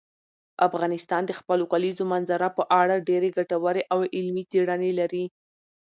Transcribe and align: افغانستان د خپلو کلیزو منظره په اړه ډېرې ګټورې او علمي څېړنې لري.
افغانستان 0.67 1.21
د 1.25 1.31
خپلو 1.39 1.63
کلیزو 1.73 2.03
منظره 2.13 2.47
په 2.57 2.63
اړه 2.81 3.05
ډېرې 3.09 3.29
ګټورې 3.37 3.83
او 3.93 3.99
علمي 4.15 4.43
څېړنې 4.51 4.91
لري. 4.99 5.25